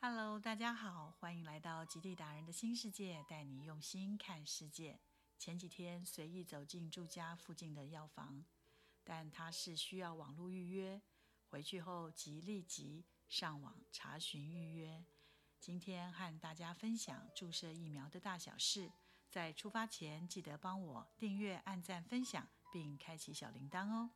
[0.00, 4.96] Hello，大家好，欢迎来到极地达人的新世界，带你用心看世界。
[5.40, 8.44] 前几天随意走进住家附近的药房，
[9.02, 11.02] 但它是需要网络预约，
[11.50, 15.04] 回去后即立即上网查询预约。
[15.58, 18.92] 今天和大家分享注射疫苗的大小事，
[19.28, 24.10] 在出发前记得帮我订阅、按赞、分享，并开启小铃铛哦。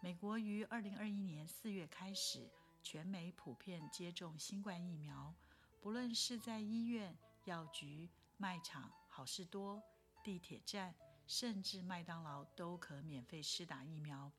[0.00, 2.50] 美国于二零二一年四月开始。
[2.84, 5.34] 全美普遍接种新冠疫苗，
[5.80, 7.16] 不论是在医院、
[7.46, 9.82] 药局、卖场、好事多、
[10.22, 10.94] 地铁站，
[11.26, 14.30] 甚至麦当劳，都可免费施打疫苗，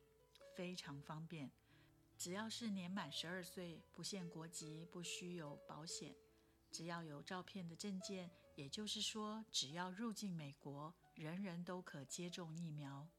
[0.55, 1.49] 非常方便。
[2.15, 6.15] 只要是年满十二岁，不限国籍，不需有保险，
[6.71, 13.09] 只要有照片的证件，也就是说，只要入境美国，人人都可接种疫苗。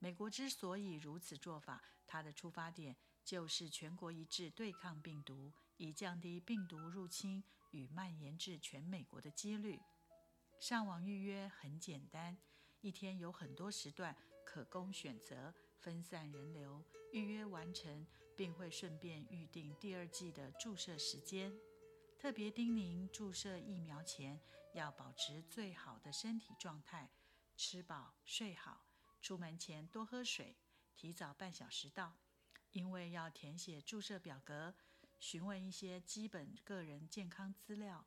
[0.00, 9.80] 美国之所以如此做法，它的出发点就是全国一致对抗病毒，以降低病毒入侵与蔓延至全美国的几率。
[10.60, 12.38] 上网预约很简单，
[12.80, 16.84] 一天有很多时段可供选择，分散人流。
[17.12, 21.52] 预约完成，并会顺便预定第二季的注射时间。
[22.18, 24.40] 特别叮咛：注射疫苗前
[24.74, 27.10] 要保持最好的身体状态，
[27.56, 28.87] 吃饱睡好。
[29.20, 30.56] 出门前多喝水，
[30.96, 32.16] 提早半小时到，
[32.72, 34.74] 因为要填写注射表格，
[35.18, 38.06] 询问一些基本个人健康资料。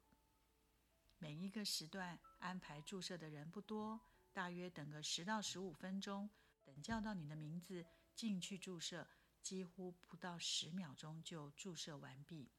[1.20, 4.00] 每一个时段安排注射的人不多，
[4.34, 6.30] 大约等个十到十五分钟，
[6.64, 9.08] 等叫到你的名字进去注射，
[9.42, 12.50] 几乎不到十秒钟就注射完毕。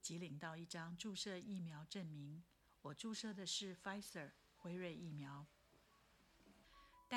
[0.00, 2.44] 即领到一张注射疫苗证明，
[2.82, 5.46] 我注射的是 Pfizer 辉瑞疫苗。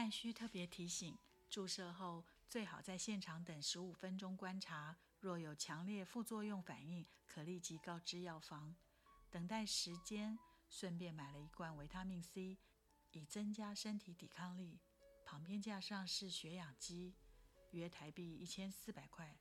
[0.03, 1.15] 但需特别提醒，
[1.47, 8.75] 注射后最好在现场等十五分钟观察，若有强烈副作用反应，可立即告知药房。
[9.29, 12.57] 等待时间，顺便买了一罐维他命 C，
[13.11, 14.79] 以增加身体抵抗力。
[15.23, 17.13] 旁边架上是血氧机，
[17.69, 19.37] 约台币一千四百块。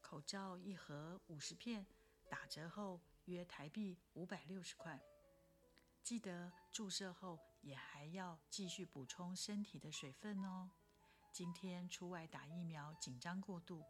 [0.00, 1.86] 口罩一盒五十片，
[2.30, 4.98] 打折后约台币五百六十块。
[6.08, 10.70] 记得注射后也还要继续补充身体的水分哦。
[11.30, 13.84] 今天出外打疫苗，紧张过度。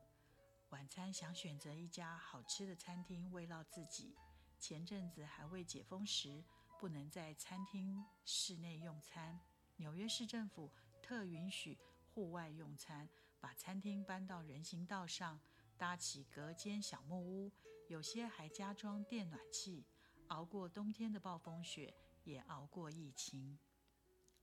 [0.70, 4.16] 晚餐想选择一家好吃的餐厅慰劳自己。
[4.58, 6.42] 前阵子还未解封时，
[6.80, 9.38] 不能在餐厅室内用餐。
[9.76, 11.78] 纽约市政府特允许
[12.12, 13.08] 户外用餐，
[13.38, 15.40] 把餐厅搬到人行道上，
[15.76, 17.52] 搭起隔间小木屋，
[17.86, 19.86] 有些还加装电暖气。
[20.30, 23.58] 熬过冬天的暴风雪，也熬过疫情。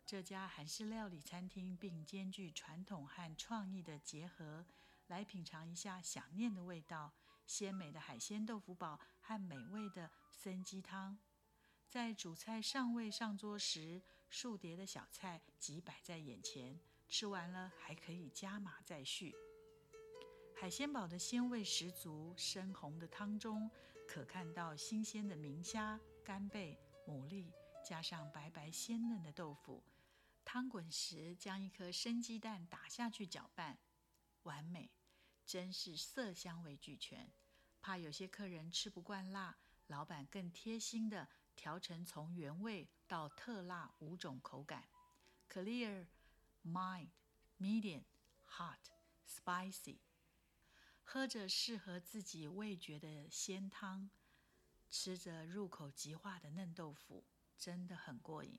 [0.06, 4.66] 这家韩式料理餐厅并兼具传统和创意的结合，
[5.08, 7.14] 来品尝一下想念的味道：
[7.48, 11.18] 鲜美的海鲜豆腐煲和美味的参鸡汤。
[11.88, 19.34] 在主菜尚未上桌时，数碟的小菜即摆在眼前，吃完了还可以加码再续。
[20.56, 23.70] 海鲜煲的鲜味十足，深红的汤中
[24.08, 26.78] 可看到新鲜的明虾、干贝、
[27.08, 27.52] 牡蛎，
[27.86, 29.84] 加上白白鲜嫩的豆腐。
[30.44, 33.78] 汤滚时，将一颗生鸡蛋打下去搅拌，
[34.42, 34.92] 完美，
[35.46, 37.32] 真是色香味俱全。
[37.80, 44.88] 怕有些客人吃不惯辣，老板更贴心的调成从原味到特辣五种口感
[45.48, 46.08] ：clear、
[46.64, 47.10] mild、
[47.60, 48.04] medium、
[48.48, 48.80] hot、
[49.28, 50.00] spicy。
[51.04, 54.10] 喝着适合自己味觉的鲜汤，
[54.90, 57.24] 吃着入口即化的嫩豆腐，
[57.58, 58.58] 真的很过瘾。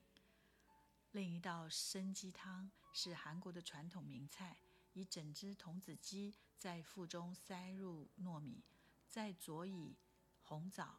[1.12, 4.58] 另一道参鸡汤是韩国的传统名菜，
[4.92, 8.62] 以整只童子鸡在腹中塞入糯米，
[9.08, 9.96] 再佐以
[10.42, 10.98] 红枣、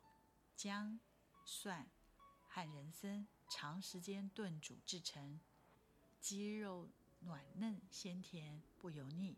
[0.56, 1.00] 姜、
[1.46, 1.88] 蒜
[2.48, 5.40] 和人参，长时间炖煮制成。
[6.20, 6.90] 鸡肉
[7.20, 9.38] 软嫩鲜甜，不油腻，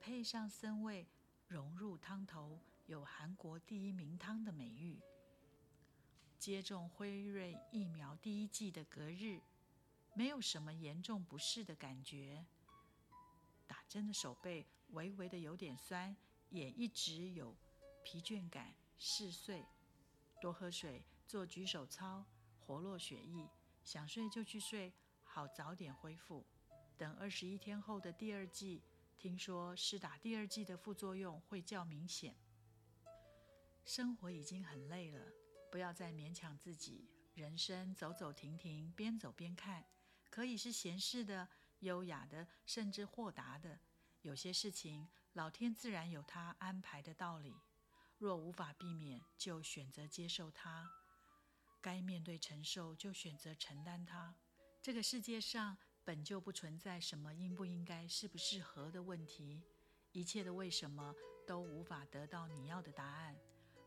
[0.00, 1.08] 配上参味。
[1.48, 5.00] 融入汤头，有韩国第一名汤的美誉。
[6.38, 8.09] 接种辉瑞疫苗
[8.50, 9.40] 第一剂的隔日，
[10.12, 12.44] 没有什么严重不适的感觉。
[13.68, 16.14] 打针的手背微微的有点酸，
[16.50, 17.56] 也一直有
[18.02, 19.64] 疲倦感、嗜睡。
[20.40, 22.24] 多喝水，做举手操，
[22.58, 23.48] 活络血液。
[23.84, 24.92] 想睡就去睡，
[25.22, 26.44] 好早点恢复。
[26.98, 28.82] 等二十一天后的第二剂。
[29.16, 32.34] 听说施打第二剂的副作用会较明显。
[33.84, 35.24] 生活已经很累了，
[35.70, 37.08] 不要再勉强自己。
[37.40, 39.82] 人生走走停停，边走边看，
[40.28, 41.48] 可以是闲适的、
[41.78, 43.80] 优雅的，甚至豁达的。
[44.20, 47.56] 有些事情，老天自然有他安排的道理。
[48.18, 50.84] 若无法避免，就选择接受它；
[51.80, 54.34] 该面对承受，就选择承担它。
[54.82, 59.62] 这个世界上本就不存在什么应不应该、适不适合的问题，
[60.12, 61.14] 一切的为什么
[61.46, 63.34] 都无法得到你要的答案。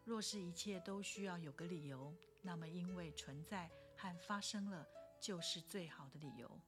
[0.06, 4.88] 若是一切都需要有个理由，那么因为存在和发生了，
[5.22, 6.62] 就是最好的理由。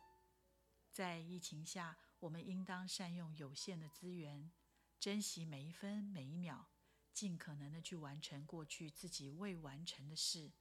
[0.91, 4.51] 在疫情下，我们应当善用有限的资源，
[4.99, 6.69] 珍惜每一分每一秒，
[7.13, 10.53] 尽可能的去完成过去自己未完成的事。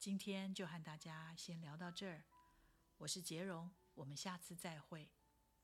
[0.00, 2.24] 今天就和大家先聊到这儿，
[2.98, 5.08] 我是杰荣，我们下次再会，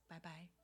[0.06, 0.64] 拜拜。